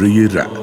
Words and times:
سوره 0.00 0.26
رعد 0.26 0.59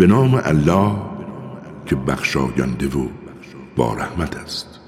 به 0.00 0.06
نام 0.06 0.40
الله 0.44 0.92
که 1.86 1.96
بخشاینده 1.96 2.86
و 2.86 3.06
با 3.76 3.94
رحمت 3.94 4.36
است. 4.36 4.80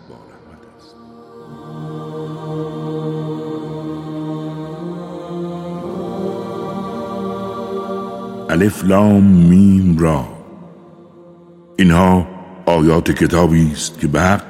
الف 8.50 8.84
لام 8.84 9.24
میم 9.24 9.98
را. 9.98 10.24
اینها 11.78 12.26
آیات 12.66 13.10
کتابی 13.10 13.72
است 13.72 14.00
که 14.00 14.06
به 14.06 14.40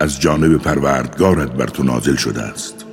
از 0.00 0.20
جانب 0.20 0.56
پروردگارت 0.56 1.52
بر 1.52 1.66
تو 1.66 1.82
نازل 1.82 2.16
شده 2.16 2.42
است. 2.42 2.86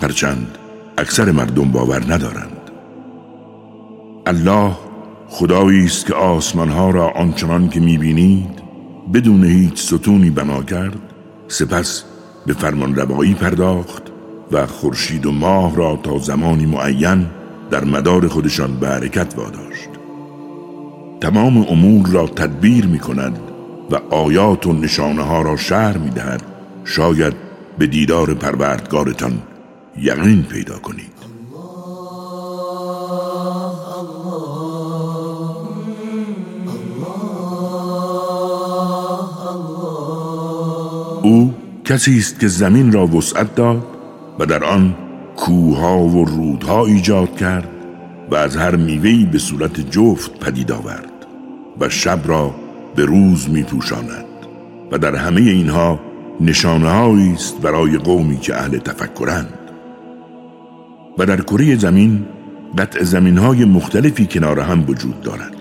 هرچند 0.00 0.58
اکثر 0.98 1.30
مردم 1.30 1.72
باور 1.72 2.12
ندارند. 2.14 2.70
الله 4.26 4.85
خدایی 5.28 5.84
است 5.84 6.06
که 6.06 6.14
آسمانها 6.14 6.90
را 6.90 7.08
آنچنان 7.08 7.68
که 7.68 7.80
می‌بینید 7.80 8.62
بدون 9.14 9.44
هیچ 9.44 9.82
ستونی 9.82 10.30
بنا 10.30 10.62
کرد 10.62 10.98
سپس 11.48 12.04
به 12.46 12.52
فرمان 12.52 12.94
روایی 12.94 13.34
پرداخت 13.34 14.02
و 14.52 14.66
خورشید 14.66 15.26
و 15.26 15.32
ماه 15.32 15.76
را 15.76 15.96
تا 16.02 16.18
زمانی 16.18 16.66
معین 16.66 17.26
در 17.70 17.84
مدار 17.84 18.28
خودشان 18.28 18.80
به 18.80 18.88
حرکت 18.88 19.34
واداشت. 19.36 19.88
تمام 21.20 21.56
امور 21.56 22.06
را 22.06 22.26
تدبیر 22.26 22.86
می 22.86 22.98
کند 22.98 23.38
و 23.90 24.14
آیات 24.14 24.66
و 24.66 24.72
نشانه 24.72 25.22
ها 25.22 25.42
را 25.42 25.56
شهر 25.56 25.98
می 25.98 26.10
دهد 26.10 26.42
شاید 26.84 27.34
به 27.78 27.86
دیدار 27.86 28.34
پروردگارتان 28.34 29.42
یقین 29.96 30.42
پیدا 30.42 30.78
کنید. 30.78 31.15
او 41.26 41.54
کسی 41.84 42.18
است 42.18 42.40
که 42.40 42.48
زمین 42.48 42.92
را 42.92 43.06
وسعت 43.06 43.54
داد 43.54 43.86
و 44.38 44.46
در 44.46 44.64
آن 44.64 44.94
کوها 45.36 45.98
و 45.98 46.24
رودها 46.24 46.86
ایجاد 46.86 47.36
کرد 47.36 47.68
و 48.30 48.34
از 48.34 48.56
هر 48.56 48.76
میوهی 48.76 49.24
به 49.24 49.38
صورت 49.38 49.90
جفت 49.90 50.38
پدید 50.38 50.72
آورد 50.72 51.26
و 51.80 51.88
شب 51.88 52.20
را 52.24 52.54
به 52.96 53.04
روز 53.04 53.50
می 53.50 53.62
پوشاند 53.62 54.24
و 54.92 54.98
در 54.98 55.14
همه 55.14 55.40
اینها 55.40 56.00
نشانه 56.40 56.88
است 56.88 57.60
برای 57.60 57.98
قومی 57.98 58.36
که 58.36 58.56
اهل 58.56 58.78
تفکرند. 58.78 59.58
و 61.18 61.26
در 61.26 61.40
کره 61.40 61.76
زمین 61.76 62.26
قطع 62.78 63.04
زمین 63.04 63.38
های 63.38 63.64
مختلفی 63.64 64.26
کنار 64.26 64.60
هم 64.60 64.84
وجود 64.88 65.20
دارد. 65.20 65.54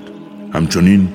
همچنین 0.54 1.08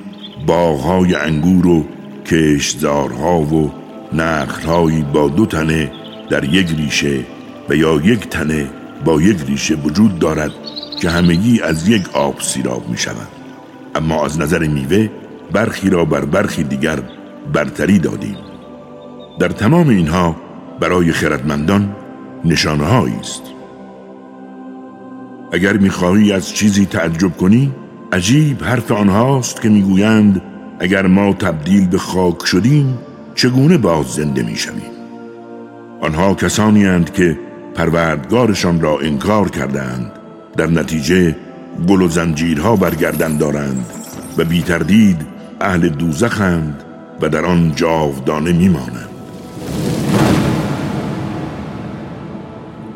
باغهای 0.46 1.14
انگور 1.14 1.66
و 1.66 1.84
کشتزارها 2.26 3.40
و 3.40 3.79
نخلهایی 4.12 5.02
با 5.02 5.28
دو 5.28 5.46
تنه 5.46 5.92
در 6.30 6.44
یک 6.44 6.68
ریشه 6.76 7.24
و 7.68 7.74
یا 7.74 8.00
یک 8.04 8.28
تنه 8.28 8.70
با 9.04 9.22
یک 9.22 9.38
ریشه 9.46 9.74
وجود 9.74 10.18
دارد 10.18 10.50
که 11.00 11.10
همگی 11.10 11.60
از 11.60 11.88
یک 11.88 12.16
آب 12.16 12.40
سیراب 12.40 12.88
می 12.88 12.98
شود 12.98 13.28
اما 13.94 14.24
از 14.24 14.40
نظر 14.40 14.66
میوه 14.66 15.08
برخی 15.52 15.90
را 15.90 16.04
بر 16.04 16.24
برخی 16.24 16.62
دیگر 16.64 17.02
برتری 17.52 17.98
دادیم. 17.98 18.36
در 19.38 19.48
تمام 19.48 19.88
اینها 19.88 20.36
برای 20.80 21.12
خردمندان 21.12 21.96
نشانه 22.44 22.84
است. 22.84 23.42
اگر 25.52 25.76
می‌خواهی 25.76 26.32
از 26.32 26.54
چیزی 26.54 26.86
تعجب 26.86 27.36
کنی 27.36 27.72
عجیب 28.12 28.64
حرف 28.64 28.92
آنهاست 28.92 29.62
که 29.62 29.68
می‌گویند 29.68 30.42
اگر 30.80 31.06
ما 31.06 31.32
تبدیل 31.32 31.86
به 31.86 31.98
خاک 31.98 32.46
شدیم 32.46 32.98
چگونه 33.34 33.78
باز 33.78 34.06
زنده 34.06 34.42
می‌شویم؟ 34.42 34.90
آنها 36.00 36.34
کسانی 36.34 36.84
هند 36.84 37.12
که 37.12 37.38
پروردگارشان 37.74 38.80
را 38.80 38.98
انکار 38.98 39.48
کردند 39.48 40.12
در 40.56 40.66
نتیجه 40.66 41.36
گل 41.88 42.02
و 42.02 42.08
زنجیرها 42.08 42.76
برگردن 42.76 43.36
دارند 43.36 43.86
و 44.38 44.44
بی 44.44 44.62
تردید 44.62 45.26
اهل 45.60 45.88
دوزخند 45.88 46.84
و 47.20 47.28
در 47.28 47.44
آن 47.44 47.72
جاودانه 47.76 48.52
میمانند. 48.52 49.08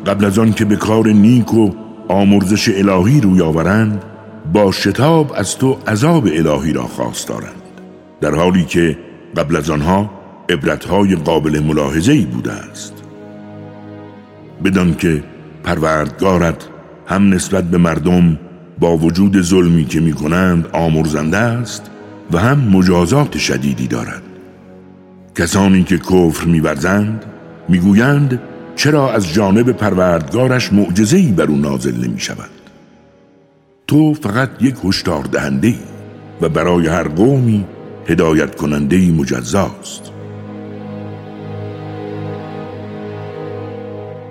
قبل 0.05 0.25
از 0.25 0.39
آن 0.39 0.53
که 0.53 0.65
به 0.65 0.75
کار 0.75 1.07
نیک 1.07 1.53
و 1.53 1.71
آمرزش 2.07 2.69
الهی 2.69 3.21
روی 3.21 3.41
آورند 3.41 4.03
با 4.53 4.71
شتاب 4.71 5.33
از 5.35 5.57
تو 5.57 5.77
عذاب 5.87 6.25
الهی 6.25 6.73
را 6.73 6.83
خواست 6.83 7.27
دارند. 7.27 7.61
در 8.21 8.35
حالی 8.35 8.65
که 8.65 8.97
قبل 9.37 9.55
از 9.55 9.69
آنها 9.69 10.09
عبرتهای 10.49 11.15
قابل 11.15 11.59
ملاحظه‌ای 11.59 12.25
بوده 12.25 12.51
است. 12.51 12.93
بدان 14.63 14.95
که 14.95 15.23
پروردگارت 15.63 16.67
هم 17.07 17.33
نسبت 17.33 17.63
به 17.63 17.77
مردم 17.77 18.39
با 18.79 18.97
وجود 18.97 19.41
ظلمی 19.41 19.85
که 19.85 19.99
می 19.99 20.13
کنند 20.13 20.67
آمرزنده 20.73 21.37
است 21.37 21.91
و 22.31 22.37
هم 22.37 22.59
مجازات 22.59 23.37
شدیدی 23.37 23.87
دارد. 23.87 24.21
کسانی 25.35 25.83
که 25.83 25.97
کفر 25.97 26.45
میورزند 26.45 27.25
می‌گویند 27.69 28.39
چرا 28.75 29.11
از 29.11 29.33
جانب 29.33 29.71
پروردگارش 29.71 30.73
معجزه‌ای 30.73 31.31
بر 31.31 31.45
او 31.45 31.57
نازل 31.57 32.07
نمی 32.07 32.19
شود 32.19 32.49
تو 33.87 34.13
فقط 34.13 34.49
یک 34.61 34.75
هشدار 34.83 35.23
دهنده 35.23 35.75
و 36.41 36.49
برای 36.49 36.87
هر 36.87 37.07
قومی 37.07 37.65
هدایت 38.07 38.55
کننده 38.55 39.11
مجزاست. 39.11 40.14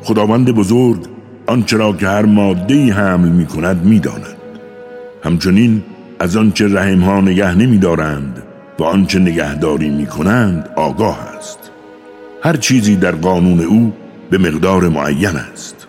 خداوند 0.04 0.50
بزرگ 0.50 1.06
آنچه 1.46 1.76
را 1.76 1.92
که 1.92 2.08
هر 2.08 2.24
ماده 2.24 2.92
حمل 2.92 3.28
می 3.28 3.46
کند 3.46 3.84
می 3.84 4.00
داند. 4.00 4.36
همچنین 5.22 5.82
از 6.20 6.36
آنچه 6.36 6.68
رحم 6.68 7.00
ها 7.00 7.20
نگه 7.20 7.54
نمی 7.54 7.78
دارند 7.78 8.42
و 8.78 8.82
آنچه 8.82 9.18
نگهداری 9.18 9.90
می 9.90 10.06
کنند 10.06 10.68
آگاه 10.76 11.18
است. 11.36 11.58
هر 12.42 12.56
چیزی 12.56 12.96
در 12.96 13.10
قانون 13.10 13.60
او 13.60 13.92
به 14.30 14.38
مقدار 14.38 14.88
معین 14.88 15.36
است. 15.36 15.86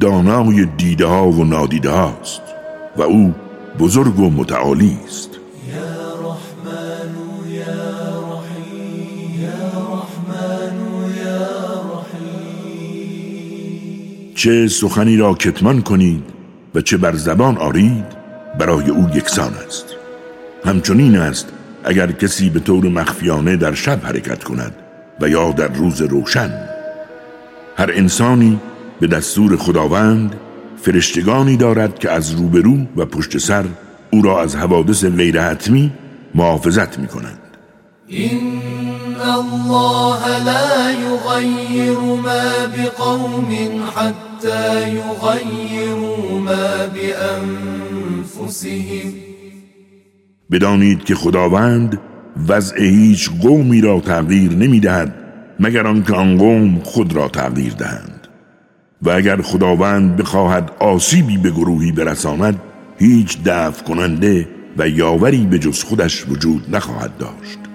دانای 0.00 0.66
دیده 0.76 1.06
ها 1.06 1.30
و 1.30 1.44
نادیده 1.44 1.90
هاست 1.90 2.42
و 2.96 3.02
او 3.02 3.34
بزرگ 3.78 4.20
و 4.20 4.30
متعالی 4.30 4.96
است. 5.04 5.35
چه 14.36 14.68
سخنی 14.68 15.16
را 15.16 15.34
کتمان 15.34 15.82
کنید 15.82 16.24
و 16.74 16.80
چه 16.80 16.96
بر 16.96 17.16
زبان 17.16 17.56
آرید 17.56 18.04
برای 18.58 18.90
او 18.90 19.08
یکسان 19.14 19.52
است. 19.66 19.86
همچنین 20.64 21.16
است 21.16 21.52
اگر 21.84 22.12
کسی 22.12 22.50
به 22.50 22.60
طور 22.60 22.84
مخفیانه 22.84 23.56
در 23.56 23.74
شب 23.74 24.00
حرکت 24.04 24.44
کند 24.44 24.74
و 25.20 25.28
یا 25.28 25.52
در 25.52 25.68
روز 25.68 26.02
روشن. 26.02 26.50
هر 27.76 27.90
انسانی 27.94 28.60
به 29.00 29.06
دستور 29.06 29.56
خداوند 29.56 30.36
فرشتگانی 30.82 31.56
دارد 31.56 31.98
که 31.98 32.10
از 32.10 32.32
روبرو 32.32 32.78
و 32.96 33.04
پشت 33.04 33.38
سر 33.38 33.64
او 34.10 34.22
را 34.22 34.42
از 34.42 34.56
حوادث 34.56 35.04
غیر 35.04 35.40
حتمی 35.40 35.92
محافظت 36.34 36.98
می 36.98 37.08
این 38.06 38.85
الله 39.22 40.38
لا 40.44 40.90
يغير 40.90 42.00
ما 42.00 42.66
بقوم 42.66 43.50
حتى 43.96 44.94
يغيروا 44.94 46.40
ما 46.40 46.86
بأنفسهم. 46.86 48.46
بدانید 50.50 51.04
که 51.04 51.14
خداوند 51.14 52.00
وضع 52.48 52.82
هیچ 52.82 53.30
قومی 53.42 53.80
را 53.80 54.00
تغییر 54.00 54.52
نمی 54.52 54.80
دهد 54.80 55.14
مگر 55.60 55.86
آنکه 55.86 56.14
آن 56.14 56.38
قوم 56.38 56.80
خود 56.84 57.12
را 57.12 57.28
تغییر 57.28 57.72
دهند. 57.72 58.28
و 59.02 59.10
اگر 59.10 59.42
خداوند 59.42 60.16
بخواهد 60.16 60.70
آسیبی 60.80 61.38
به 61.38 61.50
گروهی 61.50 61.92
برساند 61.92 62.60
هیچ 62.98 63.38
دفع 63.44 63.84
کننده 63.84 64.48
و 64.78 64.88
یاوری 64.88 65.46
به 65.46 65.58
جز 65.58 65.84
خودش 65.84 66.28
وجود 66.28 66.76
نخواهد 66.76 67.16
داشت. 67.16 67.65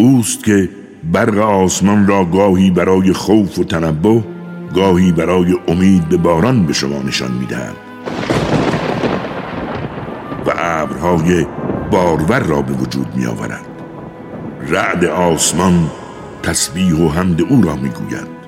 اوست 0.00 0.44
که 0.44 0.68
برق 1.12 1.38
آسمان 1.38 2.06
را 2.06 2.24
گاهی 2.24 2.70
برای 2.70 3.12
خوف 3.12 3.58
و 3.58 3.64
تنبه 3.64 4.24
گاهی 4.74 5.12
برای 5.12 5.56
امید 5.68 6.08
به 6.08 6.16
باران 6.16 6.66
به 6.66 6.72
شما 6.72 7.02
نشان 7.02 7.32
می‌دهد. 7.32 7.76
و 10.46 10.50
ابرهای 10.56 11.46
بارور 11.90 12.40
را 12.40 12.62
به 12.62 12.72
وجود 12.72 13.16
می 13.16 13.26
آورد 13.26 13.66
رعد 14.68 15.04
آسمان 15.04 15.90
تسبیح 16.42 16.94
و 16.94 17.08
حمد 17.08 17.42
او 17.42 17.62
را 17.62 17.76
می 17.76 17.88
گوید 17.88 18.40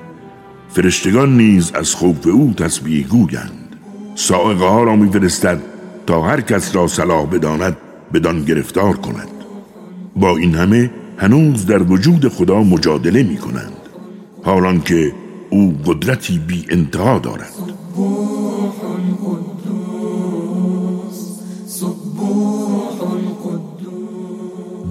فرشتگان 0.69 1.37
نیز 1.37 1.71
از 1.73 1.95
خوف 1.95 2.27
او 2.27 2.53
تسبیح 2.57 3.07
گویند. 3.07 3.75
سائقه 4.15 4.65
ها 4.65 4.83
را 4.83 4.95
می 4.95 5.11
فرستد 5.11 5.61
تا 6.07 6.21
هر 6.21 6.41
کس 6.41 6.75
را 6.75 6.87
صلاح 6.87 7.25
بداند 7.25 7.77
بدان 8.13 8.43
گرفتار 8.43 8.97
کند. 8.97 9.27
با 10.15 10.37
این 10.37 10.55
همه 10.55 10.91
هنوز 11.23 11.65
در 11.65 11.83
وجود 11.83 12.27
خدا 12.27 12.63
مجادله 12.63 13.23
می 13.23 13.37
کنند 13.37 13.73
حالان 14.43 14.81
که 14.81 15.13
او 15.49 15.77
قدرتی 15.85 16.39
بی 16.39 16.65
انتها 16.69 17.19
دارد. 17.19 17.53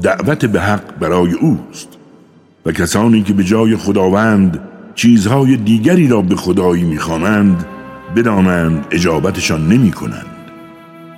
دعوت 0.02 0.44
به 0.44 0.60
حق 0.60 0.98
برای 0.98 1.32
اوست 1.32 1.88
و 2.66 2.72
کسانی 2.72 3.22
که 3.22 3.32
به 3.32 3.44
جای 3.44 3.76
خداوند 3.76 4.60
چیزهای 4.94 5.56
دیگری 5.56 6.08
را 6.08 6.22
به 6.22 6.36
خدایی 6.36 6.84
می‌خوانند 6.84 7.66
بدانند 8.16 8.86
اجابتشان 8.90 9.68
نمی 9.68 9.90
کنند 9.90 10.26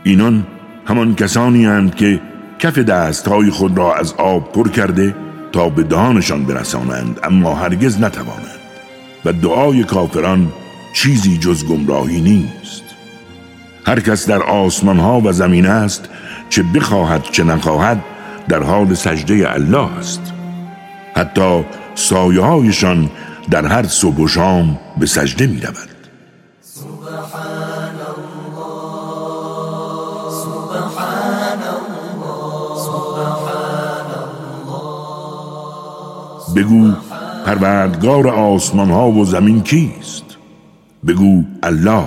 اینان 0.05 0.47
همان 0.87 1.15
کسانی 1.15 1.65
هند 1.65 1.95
که 1.95 2.21
کف 2.65 2.79
دستهای 2.79 3.51
خود 3.51 3.79
را 3.79 3.95
از 3.95 4.13
آب 4.13 4.53
پر 4.53 4.69
کرده 4.69 5.15
تا 5.53 5.69
به 5.69 5.83
دهانشان 5.83 6.45
برسانند 6.45 7.21
اما 7.23 7.55
هرگز 7.55 8.01
نتوانند. 8.01 8.61
و 9.25 9.33
دعای 9.33 9.85
کافران 9.85 10.53
چیزی 10.95 11.39
جز 11.39 11.65
گمراهی 11.65 12.21
نیست. 12.21 12.83
هر 13.87 14.01
کس 14.01 14.27
در 14.27 14.43
آسمان 14.43 14.99
ها 14.99 15.21
و 15.21 15.33
زمین 15.33 15.67
است 15.67 16.09
چه 16.51 16.63
بخواهد 16.63 17.23
چه 17.23 17.45
نخواهد 17.45 18.05
در 18.49 18.63
حال 18.63 18.95
سجده 18.95 19.53
الله 19.53 19.99
است. 19.99 20.33
حتی 21.17 21.65
سایه 21.95 22.41
هایشان 22.41 23.11
در 23.51 23.67
هر 23.67 23.87
صبح 23.87 24.17
و 24.17 24.29
شام 24.29 24.79
به 24.99 25.07
سجده 25.07 25.47
می 25.47 25.61
رود 25.61 25.94
بگو 36.57 36.93
پروردگار 37.47 38.29
آسمان 38.29 38.91
ها 38.91 39.11
و 39.11 39.25
زمین 39.25 39.61
کیست؟ 39.61 40.25
بگو 41.07 41.45
الله. 41.63 42.05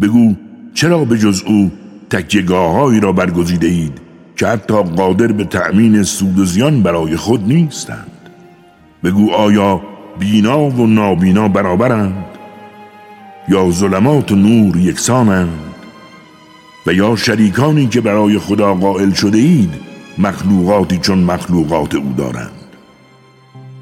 بگو 0.00 0.34
چرا 0.74 1.04
به 1.04 1.18
جز 1.18 1.42
او 1.46 1.70
تکیگاههایی 2.10 3.00
را 3.00 3.12
برگزیده 3.12 3.66
اید 3.66 4.00
که 4.36 4.46
حتی 4.46 4.82
قادر 4.82 5.32
به 5.32 5.44
تأمین 5.44 6.02
سود 6.02 6.38
و 6.38 6.44
زیان 6.44 6.82
برای 6.82 7.16
خود 7.16 7.48
نیستند؟ 7.48 8.10
بگو 9.04 9.30
آیا 9.30 9.80
بینا 10.18 10.60
و 10.60 10.86
نابینا 10.86 11.48
برابرند؟ 11.48 12.24
یا 13.48 13.70
ظلمات 13.70 14.32
و 14.32 14.36
نور 14.36 14.76
یکسانند؟ 14.76 15.74
و 16.86 16.92
یا 16.92 17.16
شریکانی 17.16 17.86
که 17.86 18.00
برای 18.00 18.38
خدا 18.38 18.74
قائل 18.74 19.10
شده 19.10 19.38
اید 19.38 19.74
مخلوقاتی 20.18 20.98
چون 20.98 21.18
مخلوقات 21.18 21.94
او 21.94 22.14
دارند؟ 22.18 22.63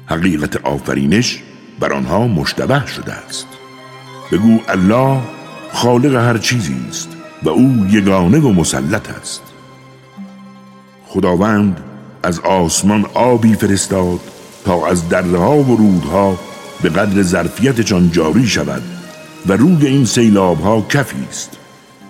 حقیقت 0.05 0.65
آفرینش 0.65 1.43
بر 1.79 1.93
آنها 1.93 2.27
مشتبه 2.27 2.87
شده 2.87 3.13
است. 3.13 3.47
بگو 4.31 4.59
الله 4.67 5.21
خالق 5.73 6.15
هر 6.15 6.37
چیزی 6.37 6.75
است 6.89 7.09
و 7.43 7.49
او 7.49 7.85
یگانه 7.89 8.39
و 8.39 8.53
مسلط 8.53 9.09
است. 9.09 9.41
خداوند 11.07 11.79
از 12.23 12.39
آسمان 12.39 13.05
آبی 13.13 13.53
فرستاد 13.53 14.19
تا 14.65 14.87
از 14.87 15.09
دره 15.09 15.37
ها 15.37 15.57
و 15.57 15.75
رودها 15.75 16.39
به 16.81 16.89
قدر 16.89 17.21
ظرفیتشان 17.21 18.11
جاری 18.11 18.47
شود 18.47 18.81
و 19.47 19.53
روی 19.53 19.87
این 19.87 20.05
سیلاب 20.05 20.61
ها 20.61 20.81
کفی 20.89 21.25
است. 21.29 21.57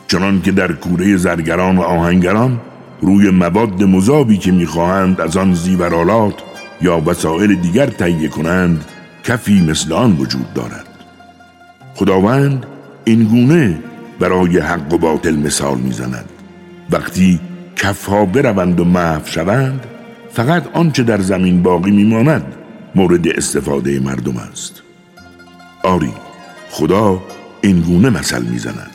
چنان 0.08 0.42
که 0.42 0.52
در 0.52 0.72
کوره 0.72 1.18
زرگران 1.18 1.78
و 1.78 1.82
آهنگران 1.82 2.62
روی 3.02 3.30
مواد 3.30 3.84
مذابی 3.84 4.38
که 4.38 4.52
می‌خواهند 4.52 5.22
از 5.22 5.38
آن 5.38 5.54
زیورالات 5.54 6.34
یا 6.84 7.02
وسایل 7.06 7.56
دیگر 7.56 7.86
تهیه 7.86 8.28
کنند 8.28 8.86
کفی 9.24 9.62
مثل 9.62 9.94
آن 9.94 10.18
وجود 10.18 10.54
دارد. 10.54 10.88
خداوند 11.96 12.66
این 13.04 13.24
گونه 13.24 13.80
برای 14.20 14.60
حق 14.60 14.94
و 14.94 14.98
باطل 14.98 15.36
مثال 15.36 15.78
می‌زند. 15.78 16.30
وقتی 16.90 17.40
کفها 17.76 18.26
بروند 18.26 18.80
و 18.80 18.86
محو 18.86 19.26
شوند 19.26 19.86
فقط 20.32 20.64
آنچه 20.74 21.04
در 21.04 21.22
زمین 21.22 21.64
باقی 21.64 21.92
میماند 21.92 22.56
مورد 22.96 23.28
استفاده 23.28 24.00
مردم 24.00 24.38
است. 24.38 24.82
آری 25.84 26.14
خدا 26.70 27.22
این 27.62 27.82
گونه 27.82 28.10
مثل 28.10 28.44
می‌زند. 28.44 28.92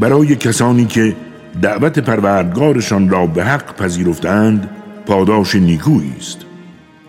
برای 0.00 0.36
کسانی 0.36 0.84
که 0.84 1.16
دعوت 1.62 1.98
پروردگارشان 1.98 3.08
را 3.08 3.26
به 3.26 3.44
حق 3.44 3.76
پذیرفتند 3.76 4.70
پاداش 5.06 5.54
نیکویی 5.54 6.12
است. 6.18 6.47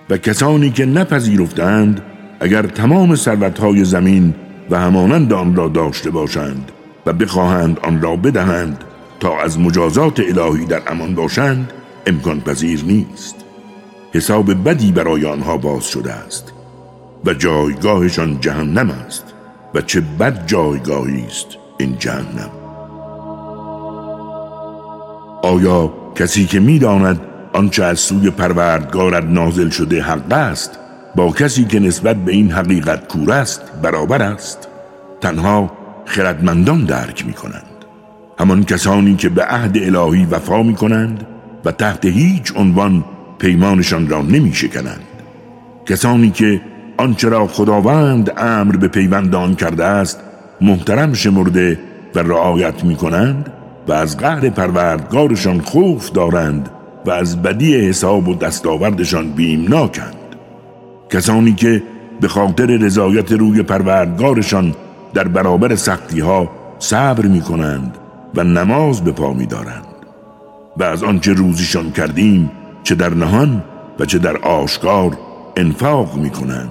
و 0.10 0.18
کسانی 0.18 0.70
که 0.70 0.86
نپذیرفتند 0.86 2.02
اگر 2.40 2.62
تمام 2.62 3.16
ثروتهای 3.16 3.86
زمین 3.86 4.36
و 4.70 4.80
همانند 4.80 5.34
آن 5.34 5.56
را 5.56 5.68
داشته 5.68 6.10
باشند 6.12 6.72
و 7.06 7.14
بخواهند 7.14 7.80
آن 7.80 8.02
را 8.02 8.16
بدهند 8.16 8.84
تا 9.20 9.42
از 9.42 9.60
مجازات 9.60 10.20
الهی 10.20 10.66
در 10.66 10.82
امان 10.88 11.16
باشند 11.16 11.74
امکان 12.08 12.42
پذیر 12.42 12.84
نیست. 12.86 13.36
حساب 14.14 14.70
بدی 14.70 14.92
برای 14.92 15.26
آنها 15.26 15.58
باز 15.58 15.88
شده 15.88 16.14
است 16.14 16.54
و 17.26 17.34
جایگاهشان 17.34 18.40
جهنم 18.40 18.90
است 18.90 19.24
و 19.74 19.82
چه 19.82 20.02
بد 20.20 20.48
جایگاهی 20.48 21.26
است 21.28 21.48
این 21.78 21.96
جهنم. 22.00 22.50
آیا 25.44 25.94
کسی 26.16 26.46
که 26.46 26.60
می‌داند 26.60 27.22
آنچه 27.54 27.84
از 27.84 28.00
سوی 28.00 28.30
پروردگارت 28.30 29.24
نازل 29.24 29.70
شده 29.70 30.02
حق 30.02 30.34
است 30.34 30.80
با 31.16 31.32
کسی 31.32 31.66
که 31.66 31.80
نسبت 31.80 32.16
به 32.16 32.32
این 32.32 32.52
حقیقت 32.52 33.08
کور 33.08 33.32
است 33.32 33.62
برابر 33.82 34.22
است. 34.22 34.68
تنها 35.22 35.72
خردمندان 36.06 36.86
درک 36.86 37.26
می 37.26 37.34
کنند 37.34 37.64
همان 38.40 38.64
کسانی 38.64 39.16
که 39.16 39.30
به 39.30 39.44
عهد 39.44 39.78
الهی 39.78 40.26
وفا 40.26 40.64
می 40.64 40.76
کنند 40.76 41.28
و 41.66 41.72
تحت 41.72 42.06
هیچ 42.06 42.54
عنوان 42.56 43.04
پیمانشان 43.40 44.10
را 44.10 44.22
نمی 44.22 44.54
شکنند 44.54 45.04
کسانی 45.86 46.30
که 46.30 46.62
آنچه 46.98 47.30
را 47.30 47.48
خداوند 47.48 48.32
امر 48.38 48.76
به 48.76 48.88
پیوندان 48.88 49.56
کرده 49.56 49.86
است 49.86 50.20
محترم 50.62 51.14
شمرده 51.14 51.80
و 52.16 52.20
رعایت 52.20 52.84
می 52.84 52.96
کنند 52.96 53.52
و 53.88 53.94
از 53.94 54.18
قهر 54.18 54.50
پروردگارشان 54.50 55.62
خوف 55.62 56.12
دارند 56.12 56.70
و 57.06 57.12
از 57.12 57.42
بدی 57.42 57.76
حساب 57.76 58.28
و 58.28 58.36
دستاوردشان 58.36 59.32
بیمناکند. 59.32 60.16
کسانی 61.10 61.54
که 61.54 61.84
به 62.22 62.28
خاطر 62.28 62.66
رضایت 62.66 63.32
روی 63.32 63.64
پروردگارشان 63.64 64.76
در 65.14 65.28
برابر 65.28 65.76
سختی 65.76 66.20
ها 66.20 66.50
صبر 66.80 67.26
می 67.26 67.42
کنند 67.42 67.98
و 68.36 68.44
نماز 68.44 69.04
به 69.04 69.12
پا 69.12 69.34
می 69.34 69.46
دارند 69.46 69.86
و 70.78 70.84
از 70.84 71.04
آنچه 71.04 71.34
روزیشان 71.34 71.92
کردیم 71.92 72.52
چه 72.84 72.96
در 72.96 73.14
نهان 73.14 73.64
و 74.00 74.06
چه 74.06 74.20
در 74.20 74.38
آشکار 74.38 75.18
انفاق 75.58 76.16
می 76.16 76.30
کنند 76.30 76.70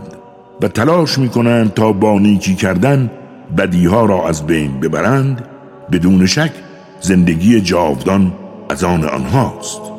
و 0.62 0.68
تلاش 0.68 1.18
می 1.18 1.28
کنند 1.28 1.75
تا 1.75 1.92
با 1.92 2.18
نیکی 2.18 2.54
کردن 2.54 3.11
بدیها 3.58 4.04
را 4.04 4.28
از 4.28 4.47
بین 4.47 4.80
ببرند 4.80 5.44
بدون 5.92 6.26
شک 6.26 6.52
زندگی 7.00 7.61
جاودان 7.61 8.32
از 8.70 8.85
آن 8.85 9.04
آنهاست. 9.04 9.98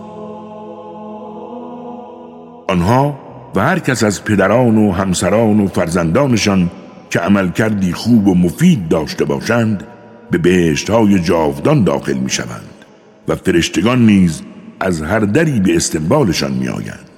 آنها 2.69 3.19
و 3.55 3.59
هر 3.59 3.79
کس 3.79 4.03
از 4.03 4.23
پدران 4.23 4.77
و 4.77 4.91
همسران 4.91 5.59
و 5.59 5.67
فرزندانشان 5.67 6.71
که 7.09 7.19
عمل 7.19 7.49
کردی 7.49 7.93
خوب 7.93 8.27
و 8.27 8.35
مفید 8.35 8.88
داشته 8.88 9.25
باشند 9.25 9.83
به 10.31 10.38
بهشت 10.38 10.89
های 10.89 11.19
جاودان 11.19 11.83
داخل 11.83 12.13
می 12.13 12.29
شوند 12.29 12.85
و 13.27 13.35
فرشتگان 13.35 14.05
نیز 14.05 14.41
از 14.79 15.01
هر 15.01 15.19
دری 15.19 15.59
به 15.59 15.75
استقبالشان 15.75 16.51
می 16.51 16.67
آیند 16.67 17.09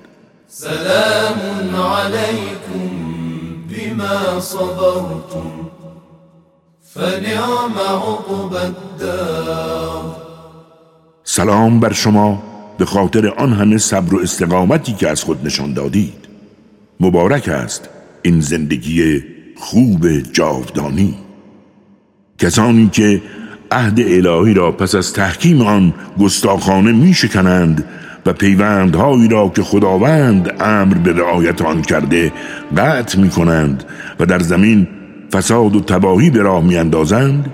سلام 0.48 1.40
علیکم 1.76 3.02
بما 3.70 4.40
صبرتم 4.40 5.52
فنعم 6.94 7.74
عقب 7.90 8.54
الدار. 8.54 10.16
سلام 11.24 11.80
بر 11.80 11.94
شما. 11.94 12.51
به 12.82 12.88
خاطر 12.88 13.28
آن 13.28 13.54
همه 13.54 13.78
صبر 13.78 14.16
و 14.16 14.20
استقامتی 14.20 14.94
که 14.94 15.10
از 15.10 15.24
خود 15.24 15.46
نشان 15.46 15.74
دادید. 15.74 16.28
مبارک 17.00 17.50
است 17.50 17.90
این 18.22 18.40
زندگی 18.40 19.24
خوب 19.56 20.08
جاودانی. 20.34 21.14
کسانی 22.38 22.90
که 22.90 23.22
عهد 23.72 24.00
الهی 24.00 24.54
را 24.54 24.72
پس 24.72 24.96
از 24.96 25.14
تحکیم 25.14 25.62
آن 25.62 25.94
گستاخانه 26.20 26.92
می 26.92 27.14
شکنند 27.14 27.86
و 28.26 28.34
پیوندهایی 28.34 29.28
را 29.28 29.50
که 29.50 29.64
خداوند 29.64 30.54
امر 30.60 30.94
به 30.94 31.14
رعایت 31.14 31.62
آن 31.62 31.82
کرده 31.82 32.32
قطع 32.78 33.20
می 33.20 33.30
کنند 33.30 33.84
و 34.20 34.26
در 34.26 34.40
زمین 34.40 34.88
فساد 35.34 35.76
و 35.76 35.82
تباهی 35.82 36.30
به 36.30 36.42
راه 36.42 36.64
می 36.64 36.78
اندازند 36.78 37.52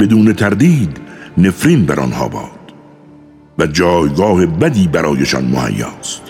بدون 0.00 0.32
تردید 0.32 0.96
نفرین 1.38 1.86
بر 1.86 2.00
آنها 2.00 2.28
باد. 2.28 2.59
و 3.60 3.66
جایگاه 3.66 4.46
بدی 4.46 4.88
برایشان 4.88 5.44
مهیاست. 5.44 6.22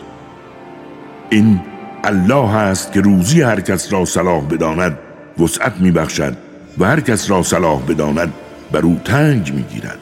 این 1.31 1.61
الله 2.05 2.57
است 2.57 2.93
که 2.93 3.01
روزی 3.01 3.43
هر 3.43 3.61
کس 3.61 3.93
را 3.93 4.05
صلاح 4.05 4.41
بداند 4.41 4.99
وسعت 5.39 5.73
میبخشد 5.81 6.37
و 6.79 6.85
هر 6.85 7.01
کس 7.01 7.31
را 7.31 7.43
صلاح 7.43 7.83
بداند 7.83 8.33
بر 8.73 8.81
او 8.81 9.01
تنگ 9.05 9.53
می‌گیرد. 9.55 9.99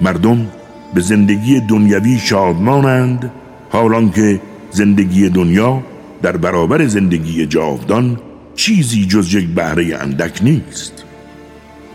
مردم 0.00 0.46
به 0.94 1.00
زندگی 1.00 1.60
دنیوی 1.60 2.18
شادمانند 2.18 3.30
حالان 3.70 4.10
که 4.10 4.40
زندگی 4.70 5.28
دنیا 5.28 5.82
در 6.22 6.36
برابر 6.36 6.86
زندگی 6.86 7.46
جاودان 7.46 8.20
چیزی 8.54 9.06
جز 9.06 9.34
یک 9.34 9.48
بهره 9.48 9.96
اندک 10.00 10.42
نیست. 10.42 11.04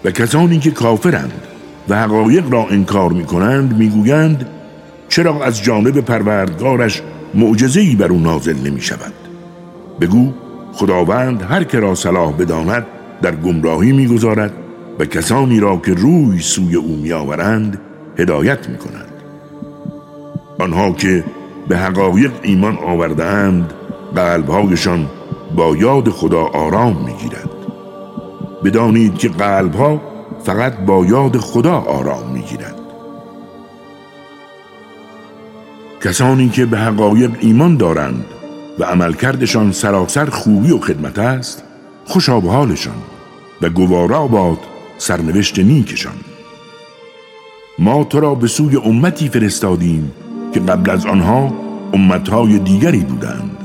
و 0.06 0.12
کسانی 0.12 0.60
که 0.60 0.72
کافرند 0.72 1.55
و 1.90 1.96
حقایق 1.96 2.54
را 2.54 2.66
انکار 2.70 3.12
می 3.12 3.26
کنند 3.26 3.78
می 3.78 3.90
گویند 3.90 4.50
چرا 5.10 5.44
از 5.44 5.64
جانب 5.64 6.02
پروردگارش 6.02 7.02
معجزه‌ای 7.34 7.96
بر 7.96 8.08
او 8.08 8.20
نازل 8.20 8.58
نمی 8.58 8.82
شود 8.82 9.14
بگو 10.02 10.34
خداوند 10.74 11.42
هر 11.42 11.64
که 11.64 11.80
را 11.80 11.96
صلاح 11.96 12.34
بداند 12.34 12.86
در 13.22 13.36
گمراهی 13.36 13.92
می‌گذارد 13.92 14.54
و 15.00 15.06
کسانی 15.06 15.60
را 15.60 15.78
که 15.78 15.94
روی 15.94 16.40
سوی 16.40 16.76
او 16.76 16.96
میآورند 16.96 17.80
هدایت 18.18 18.70
می 18.70 18.78
کند 18.78 19.12
آنها 20.60 20.92
که 20.92 21.24
به 21.68 21.78
حقایق 21.78 22.32
ایمان 22.42 22.78
آوردهاند 22.78 23.74
قلبهایشان 24.16 25.06
با 25.56 25.76
یاد 25.76 26.10
خدا 26.10 26.44
آرام 26.44 27.06
می‌گیرد. 27.06 27.50
بدانید 28.64 29.18
که 29.18 29.30
قلبها 29.30 30.02
فقط 30.46 30.78
با 30.78 31.06
یاد 31.06 31.38
خدا 31.38 31.74
آرام 31.74 32.32
می‌گیرد. 32.32 32.76
کسانی 36.04 36.50
که 36.50 36.66
به 36.66 36.78
حقایق 36.78 37.32
ایمان 37.40 37.78
دارند 37.78 38.26
و 38.80 38.84
عملکردشان 38.84 39.72
سراسر 39.72 40.26
خوبی 40.26 40.72
و 40.72 40.80
خدمت 40.80 41.20
است 41.20 41.64
خوشا 42.06 42.40
حالشان 42.40 43.02
و 43.62 43.70
گوارا 43.70 44.28
باد 44.28 44.58
سرنوشت 44.98 45.60
نیکشان. 45.60 46.16
ما 47.80 48.04
تو 48.04 48.20
را 48.20 48.36
به 48.36 48.48
سوی 48.48 48.78
امتی 48.78 49.30
فرستادیم 49.30 50.12
که 50.54 50.60
قبل 50.60 50.90
از 50.90 51.06
آنها 51.06 51.54
امتهای 51.94 52.60
دیگری 52.60 53.00
بودند. 53.00 53.58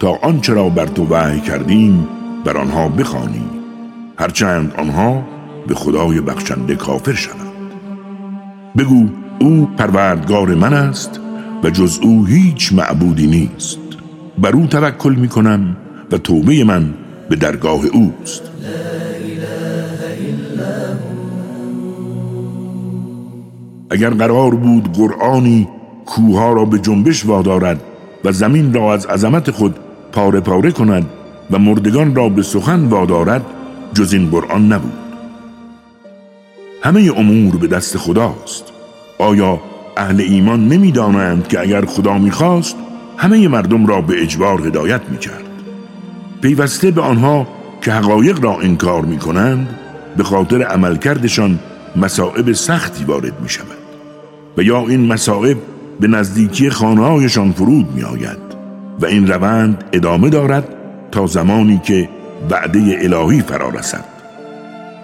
تا 0.00 0.18
آنچه 0.22 0.54
را 0.54 0.68
بر 0.68 0.86
تو 0.86 1.06
وحی 1.10 1.40
کردیم 1.40 2.08
بر 2.44 2.56
آنها 2.56 2.88
بخوانی. 2.88 3.44
هرچند 4.18 4.74
آنها 4.78 5.33
به 5.66 5.74
خدای 5.74 6.20
بخشنده 6.20 6.76
کافر 6.76 7.12
شوند. 7.12 7.44
بگو 8.78 9.08
او 9.40 9.68
پروردگار 9.78 10.54
من 10.54 10.74
است 10.74 11.20
و 11.64 11.70
جز 11.70 11.98
او 12.02 12.24
هیچ 12.24 12.72
معبودی 12.72 13.26
نیست. 13.26 13.78
بر 14.38 14.52
او 14.52 14.66
توکل 14.66 15.14
می 15.14 15.28
کنم 15.28 15.76
و 16.12 16.18
توبه 16.18 16.64
من 16.64 16.94
به 17.28 17.36
درگاه 17.36 17.86
اوست. 17.86 18.42
اگر 23.90 24.10
قرار 24.10 24.54
بود 24.54 24.92
قرآنی 24.92 25.68
کوها 26.06 26.52
را 26.52 26.64
به 26.64 26.78
جنبش 26.78 27.26
وادارد 27.26 27.80
و 28.24 28.32
زمین 28.32 28.74
را 28.74 28.94
از 28.94 29.06
عظمت 29.06 29.50
خود 29.50 29.76
پاره 30.12 30.40
پاره 30.40 30.70
کند 30.70 31.06
و 31.50 31.58
مردگان 31.58 32.14
را 32.14 32.28
به 32.28 32.42
سخن 32.42 32.84
وادارد 32.84 33.42
جز 33.94 34.12
این 34.12 34.30
قرآن 34.30 34.72
نبود. 34.72 35.03
همه 36.84 37.12
امور 37.16 37.56
به 37.56 37.66
دست 37.66 37.98
خداست. 37.98 38.64
آیا 39.18 39.60
اهل 39.96 40.20
ایمان 40.20 40.68
نمی‌دانند 40.68 41.48
که 41.48 41.60
اگر 41.60 41.84
خدا 41.84 42.18
می‌خواست 42.18 42.76
همه 43.16 43.48
مردم 43.48 43.86
را 43.86 44.00
به 44.00 44.22
اجبار 44.22 44.66
هدایت 44.66 45.00
می‌کرد؟ 45.10 45.44
پیوسته 46.42 46.90
به 46.90 47.00
آنها 47.00 47.46
که 47.82 47.92
حقایق 47.92 48.44
را 48.44 48.60
انکار 48.60 49.02
می‌کنند 49.02 49.68
به 50.16 50.24
خاطر 50.24 50.62
عملکردشان 50.62 51.58
مسائب 51.96 52.52
سختی 52.52 53.04
وارد 53.04 53.40
می 53.40 53.48
شود 53.48 53.66
و 54.56 54.62
یا 54.62 54.78
این 54.88 55.06
مسائب 55.06 55.56
به 56.00 56.08
نزدیکی 56.08 56.70
خانهایشان 56.70 57.52
فرود 57.52 57.92
می 57.94 58.02
آید 58.02 58.38
و 59.00 59.06
این 59.06 59.26
روند 59.26 59.84
ادامه 59.92 60.30
دارد 60.30 60.68
تا 61.12 61.26
زمانی 61.26 61.80
که 61.84 62.08
وعده 62.50 62.98
الهی 63.00 63.40
فرا 63.40 63.68
رسد 63.68 64.04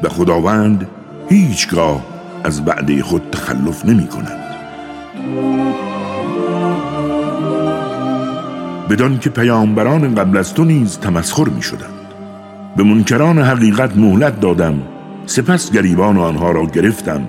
و 0.02 0.08
خداوند 0.08 0.88
هیچگاه 1.30 2.04
از 2.44 2.62
وعده 2.66 3.02
خود 3.02 3.22
تخلف 3.32 3.84
نمی 3.84 4.06
کند. 4.06 4.40
بدان 8.90 9.18
که 9.18 9.30
پیامبران 9.30 10.14
قبل 10.14 10.36
از 10.36 10.54
تو 10.54 10.64
نیز 10.64 10.98
تمسخر 10.98 11.44
می 11.44 11.62
شدند. 11.62 12.14
به 12.76 12.82
منکران 12.82 13.38
حقیقت 13.38 13.96
مهلت 13.96 14.40
دادم. 14.40 14.82
سپس 15.26 15.70
گریبان 15.70 16.18
آنها 16.18 16.50
را 16.50 16.66
گرفتم 16.66 17.28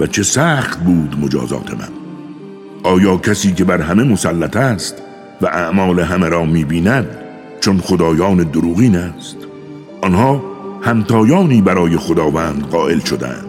و 0.00 0.06
چه 0.06 0.22
سخت 0.22 0.78
بود 0.78 1.16
مجازات 1.20 1.70
من. 1.70 1.88
آیا 2.82 3.16
کسی 3.16 3.52
که 3.52 3.64
بر 3.64 3.80
همه 3.80 4.04
مسلط 4.04 4.56
است 4.56 5.02
و 5.42 5.46
اعمال 5.46 6.00
همه 6.00 6.28
را 6.28 6.44
می 6.44 6.64
بیند 6.64 7.06
چون 7.60 7.78
خدایان 7.78 8.36
دروغین 8.36 8.96
است؟ 8.96 9.36
آنها 10.02 10.51
همتایانی 10.82 11.62
برای 11.62 11.96
خداوند 11.96 12.62
قائل 12.62 12.98
شدند. 12.98 13.46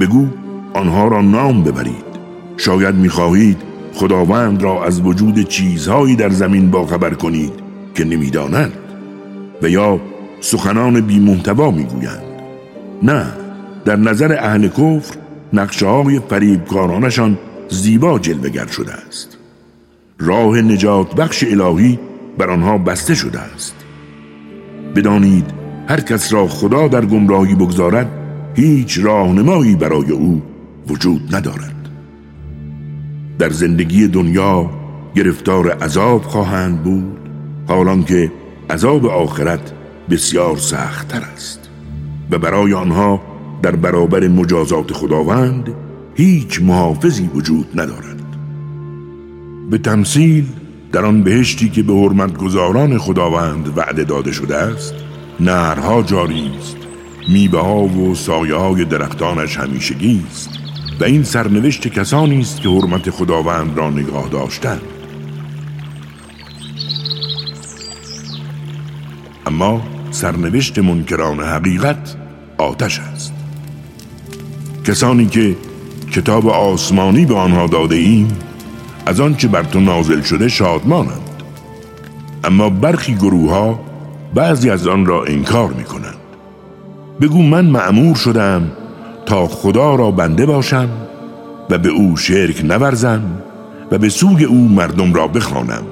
بگو 0.00 0.26
آنها 0.74 1.08
را 1.08 1.20
نام 1.20 1.62
ببرید. 1.62 2.08
شاید 2.56 2.94
می‌خواهید 2.94 3.56
خداوند 3.94 4.62
را 4.62 4.84
از 4.84 5.00
وجود 5.00 5.48
چیزهایی 5.48 6.16
در 6.16 6.30
زمین 6.30 6.70
باخبر 6.70 7.14
کنید 7.14 7.52
که 7.94 8.04
نمی‌دانند. 8.04 8.72
و 9.62 9.68
یا 9.68 10.00
سخنان 10.40 11.00
بی 11.00 11.20
محتوا 11.20 11.70
می‌گویند. 11.70 12.22
نه 13.02 13.26
در 13.84 13.96
نظر 13.96 14.36
اهل 14.40 14.68
کفر 14.68 15.14
نقشه 15.52 15.86
های 15.86 16.20
فریبکارانشان 16.28 17.38
زیبا 17.68 18.18
جلوگر 18.18 18.66
شده 18.66 18.92
است. 18.92 19.38
راه 20.18 20.60
نجات 20.60 21.14
بخش 21.14 21.44
الهی 21.44 21.98
بر 22.38 22.50
آنها 22.50 22.78
بسته 22.78 23.14
شده 23.14 23.40
است. 23.40 23.74
بدانید 24.96 25.57
هر 25.88 26.00
کس 26.00 26.32
را 26.32 26.48
خدا 26.48 26.88
در 26.88 27.04
گمراهی 27.04 27.54
بگذارد 27.54 28.10
هیچ 28.54 28.98
راهنمایی 28.98 29.76
برای 29.76 30.10
او 30.10 30.42
وجود 30.88 31.36
ندارد. 31.36 31.88
در 33.38 33.50
زندگی 33.50 34.08
دنیا 34.08 34.70
گرفتار 35.14 35.70
عذاب 35.70 36.22
خواهند 36.22 36.82
بود 36.82 37.18
حالان 37.68 38.04
که 38.04 38.32
عذاب 38.70 39.06
آخرت 39.06 39.72
بسیار 40.10 40.56
سختتر 40.56 41.22
است. 41.34 41.68
و 42.30 42.38
برای 42.38 42.74
آنها 42.74 43.20
در 43.62 43.76
برابر 43.76 44.28
مجازات 44.28 44.92
خداوند 44.92 45.68
هیچ 46.14 46.62
محافظی 46.62 47.30
وجود 47.34 47.80
ندارد. 47.80 48.22
به 49.70 49.78
تمثیل 49.78 50.46
در 50.92 51.04
آن 51.04 51.22
بهشتی 51.22 51.68
که 51.68 51.82
به 51.82 51.92
حرمت 51.92 52.38
گذاران 52.38 52.98
خداوند 52.98 53.78
وعده 53.78 54.04
داده 54.04 54.32
شده 54.32 54.56
است 54.56 54.94
نهرها 55.40 56.02
جاری 56.02 56.52
است. 56.58 56.76
میبه 57.28 57.58
ها 57.58 57.82
و 57.82 58.14
سایه 58.14 58.54
های 58.54 58.84
درختانش 58.84 59.56
همیشگی 59.56 60.22
است 60.30 60.50
و 61.00 61.04
این 61.04 61.22
سرنوشت 61.22 61.88
کسانی 61.88 62.40
است 62.40 62.60
که 62.60 62.68
حرمت 62.68 63.10
خداوند 63.10 63.78
را 63.78 63.90
نگاه 63.90 64.28
داشتند. 64.28 64.80
اما 69.46 69.82
سرنوشت 70.10 70.78
منکران 70.78 71.40
حقیقت 71.40 72.16
آتش 72.58 72.98
است. 72.98 73.32
کسانی 74.84 75.26
که 75.26 75.56
کتاب 76.12 76.48
آسمانی 76.48 77.26
به 77.26 77.34
آنها 77.34 77.66
داده 77.66 77.96
ایم 77.96 78.38
از 79.06 79.20
آنچه 79.20 79.48
بر 79.48 79.62
تو 79.62 79.80
نازل 79.80 80.22
شده 80.22 80.48
شادمانند. 80.48 81.20
اما 82.44 82.70
برخی 82.70 83.14
گروه 83.14 83.50
ها 83.50 83.87
بعضی 84.34 84.70
از 84.70 84.86
آن 84.86 85.06
را 85.06 85.24
انکار 85.24 85.72
می 85.72 85.84
کنند 85.84 86.18
بگو 87.20 87.42
من 87.42 87.66
معمور 87.66 88.16
شدم 88.16 88.72
تا 89.26 89.46
خدا 89.46 89.94
را 89.94 90.10
بنده 90.10 90.46
باشم 90.46 90.88
و 91.70 91.78
به 91.78 91.88
او 91.88 92.16
شرک 92.16 92.64
نورزم 92.64 93.22
و 93.90 93.98
به 93.98 94.08
سوی 94.08 94.44
او 94.44 94.68
مردم 94.68 95.14
را 95.14 95.26
بخوانم 95.28 95.82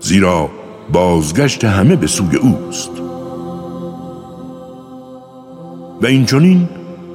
زیرا 0.00 0.50
بازگشت 0.92 1.64
همه 1.64 1.96
به 1.96 2.06
سوی 2.06 2.36
اوست. 2.36 2.90
و 6.02 6.06
این 6.06 6.68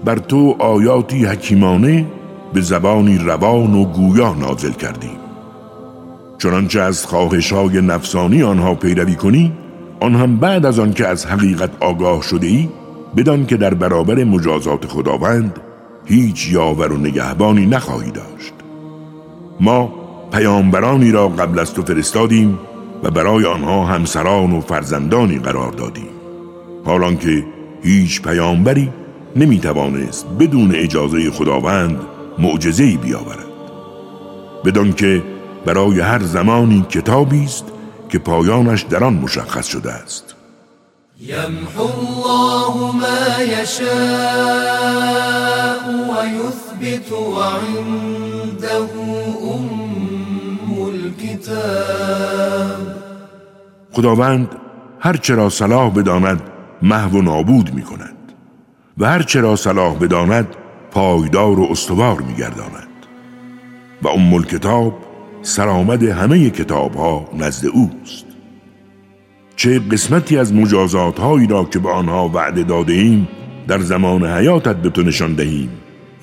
بر 0.05 0.17
تو 0.17 0.55
آیاتی 0.59 1.25
حکیمانه 1.25 2.05
به 2.53 2.61
زبانی 2.61 3.17
روان 3.17 3.73
و 3.73 3.85
گویا 3.85 4.33
نازل 4.33 4.71
کردیم. 4.71 5.17
چنانچه 6.37 6.81
از 6.81 7.05
خواهش 7.05 7.53
های 7.53 7.81
نفسانی 7.81 8.43
آنها 8.43 8.75
پیروی 8.75 9.15
کنی 9.15 9.51
آن 10.01 10.15
هم 10.15 10.37
بعد 10.37 10.65
از 10.65 10.79
آن 10.79 10.93
که 10.93 11.07
از 11.07 11.25
حقیقت 11.25 11.69
آگاه 11.79 12.21
شده 12.21 12.47
ای 12.47 12.69
بدان 13.17 13.45
که 13.45 13.57
در 13.57 13.73
برابر 13.73 14.23
مجازات 14.23 14.85
خداوند 14.85 15.59
هیچ 16.05 16.51
یاور 16.51 16.91
و 16.91 16.97
نگهبانی 16.97 17.65
نخواهی 17.65 18.11
داشت. 18.11 18.53
ما 19.59 19.93
پیامبرانی 20.31 21.11
را 21.11 21.27
قبل 21.27 21.59
از 21.59 21.73
تو 21.73 21.81
فرستادیم 21.81 22.59
و 23.03 23.11
برای 23.11 23.45
آنها 23.45 23.85
همسران 23.85 24.51
و 24.51 24.61
فرزندانی 24.61 25.39
قرار 25.39 25.71
دادیم. 25.71 26.09
حالان 26.85 27.17
که 27.17 27.45
هیچ 27.83 28.21
پیامبری 28.21 28.89
نمی‌توانست 29.35 30.27
بدون 30.39 30.71
اجازه 30.75 31.31
خداوند 31.31 31.99
معجزه‌ای 32.39 32.97
بیاورد. 32.97 33.45
بدان 34.65 34.93
که 34.93 35.23
برای 35.65 35.99
هر 35.99 36.23
زمانی 36.23 36.85
کتابی 36.89 37.43
است 37.43 37.65
که 38.09 38.19
پایانش 38.19 38.81
در 38.81 39.03
آن 39.03 39.13
مشخص 39.13 39.67
شده 39.67 39.91
است. 39.91 40.35
یمحو 41.19 41.81
الله 41.81 42.95
ما 42.95 43.43
یشاء 43.43 43.89
و 46.09 46.25
یثبت 46.25 47.11
عنده 47.11 48.75
ام 49.43 50.81
الكتاب 50.87 52.19
خداوند 53.91 54.55
هر 54.99 55.17
چرا 55.17 55.49
صلاح 55.49 55.89
بداند 55.89 56.41
محو 56.81 57.17
و 57.17 57.21
نابود 57.21 57.73
می 57.73 57.81
کند 57.81 58.17
و 58.97 59.05
هر 59.05 59.23
چرا 59.23 59.55
صلاح 59.55 59.95
بداند 59.95 60.47
پایدار 60.91 61.59
و 61.59 61.67
استوار 61.71 62.21
می 62.21 62.35
گرداند 62.35 62.87
و 64.01 64.07
ام 64.07 64.43
کتاب 64.43 65.08
سرآمد 65.41 66.03
همه 66.03 66.49
کتاب 66.49 66.95
ها 66.95 67.29
نزد 67.37 67.65
اوست. 67.65 68.25
چه 69.55 69.79
قسمتی 69.79 70.37
از 70.37 70.53
مجازات 70.53 71.19
هایی 71.19 71.47
را 71.47 71.63
که 71.63 71.79
به 71.79 71.89
آنها 71.89 72.29
وعده 72.29 72.63
داده 72.63 72.93
ایم 72.93 73.27
در 73.67 73.79
زمان 73.79 74.25
حیاتت 74.25 74.75
به 74.75 74.89
تو 74.89 75.03
نشان 75.03 75.33
دهیم 75.33 75.69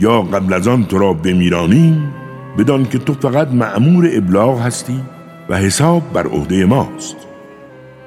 یا 0.01 0.23
قبل 0.23 0.53
از 0.53 0.69
آن 0.69 0.85
تو 0.85 0.99
را 0.99 1.13
بمیرانیم 1.13 2.15
بدان 2.59 2.85
که 2.85 2.99
تو 2.99 3.13
فقط 3.15 3.49
معمور 3.49 4.11
ابلاغ 4.13 4.61
هستی 4.61 5.01
و 5.49 5.57
حساب 5.57 6.13
بر 6.13 6.27
عهده 6.27 6.65
ماست. 6.65 7.17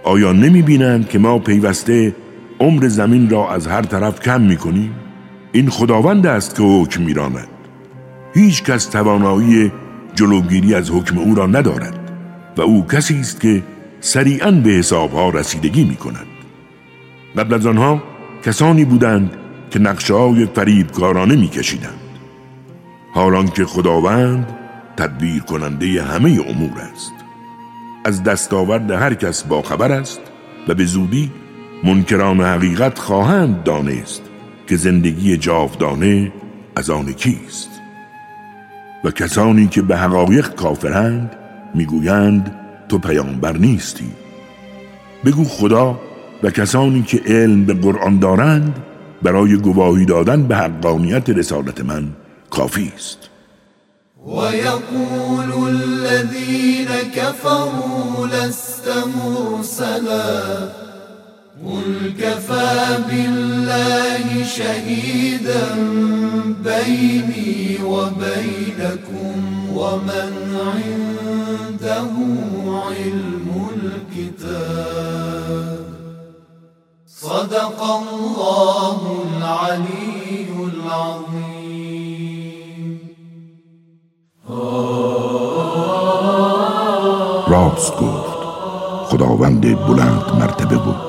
آیا 0.04 0.34
نمی 0.34 0.62
بینند 0.62 1.10
که 1.10 1.20
ما 1.20 1.40
پیوسته 1.40 2.16
عمر 2.60 2.88
زمین 2.88 3.30
را 3.30 3.52
از 3.52 3.68
هر 3.68 3.82
طرف 3.82 4.20
کم 4.20 4.42
می 4.42 4.58
کنیم؟ 4.58 4.96
این 5.52 5.70
خداوند 5.70 6.28
است 6.28 6.56
که 6.56 6.64
حکم 6.64 7.04
میراند. 7.04 7.48
هیچ 8.34 8.64
کس 8.64 8.86
توانایی 8.86 9.72
جلوگیری 10.20 10.76
از 10.76 10.92
حکم 10.92 11.18
او 11.18 11.36
را 11.36 11.46
ندارد 11.46 12.12
و 12.58 12.62
او 12.62 12.88
کسی 12.88 13.20
است 13.20 13.42
که 13.42 13.64
سریعا 14.02 14.52
به 14.52 14.70
حسابها 14.70 15.30
رسیدگی 15.30 15.84
می 15.84 15.96
کند. 15.96 16.28
قبل 17.38 17.54
از 17.54 17.66
آنها 17.66 18.04
کسانی 18.46 18.86
بودند 18.86 19.32
که 19.72 19.80
نقشه 19.80 20.14
های 20.14 20.46
فریبکارانه 20.46 21.36
می 21.36 21.48
کشیدند. 21.48 22.00
حالان 23.14 23.48
که 23.48 23.66
خداوند 23.66 24.58
تدبیر 24.98 25.42
کننده 25.42 26.04
همه 26.04 26.40
امور 26.48 26.80
است. 26.94 27.14
از 28.06 28.24
دستاورد 28.24 28.92
هر 28.92 29.14
کس 29.14 29.44
با 29.44 29.62
خبر 29.62 29.92
است 29.92 30.22
و 30.68 30.74
به 30.74 30.86
زودی 30.86 31.32
منکران 31.84 32.42
حقیقت 32.42 33.00
خواهند 33.00 33.64
دانست 33.64 34.22
که 34.68 34.76
زندگی 34.76 35.38
جاودانه 35.38 36.32
از 36.76 36.90
آن 36.90 37.14
کیست. 37.14 37.79
و 39.04 39.12
کسانی 39.12 39.68
که 39.68 39.82
به 39.82 39.98
حقایق 39.98 40.56
کافرند 40.56 41.36
می‌گویند 41.76 42.56
تو 42.90 42.98
پیامبر 42.98 43.58
نیستی. 43.58 44.12
بگو 45.26 45.44
خدا 45.44 46.00
و 46.44 46.50
کسانی 46.50 47.02
که 47.02 47.22
علم 47.26 47.66
به 47.66 47.74
قرآن 47.74 48.20
دارند 48.20 48.84
برای 49.22 49.58
گواهی 49.58 50.06
دادن 50.06 50.44
به 50.44 50.56
حقانیت 50.56 51.30
رسالت 51.30 51.82
من 51.82 52.08
کافی 52.50 52.92
است. 52.96 53.30
یقول 54.54 55.52
الذين 55.52 56.88
كفروا 57.16 58.26
لست 58.26 58.88
مرسلا. 58.88 60.89
قل 61.66 62.14
كفى 62.20 62.98
بالله 63.10 64.44
شهيدا 64.44 65.64
بيني 66.64 67.78
وبينكم 67.84 69.38
ومن 69.76 70.32
عنده 70.76 72.12
علم 72.88 73.48
الكتاب. 73.76 74.60
صدق 77.08 77.80
الله 77.84 79.00
العلي 79.38 80.48
العظيم. 80.74 81.80
راست 87.48 87.94
گفت 87.94 88.40
خداوند 89.10 89.64
بلند 89.88 90.24
مرتبه 90.40 90.78
بود. 90.78 91.09